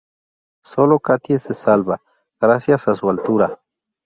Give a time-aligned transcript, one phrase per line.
[0.63, 2.01] Sólo Katie se salva,
[2.39, 3.59] gracias a su altura.